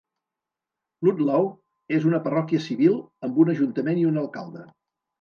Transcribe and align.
Ludlow 1.07 1.51
és 1.99 2.09
una 2.13 2.23
parròquia 2.25 2.65
civil 2.71 2.99
amb 3.29 3.41
un 3.47 3.57
ajuntament 3.57 4.05
i 4.07 4.11
un 4.15 4.23
alcalde. 4.27 4.71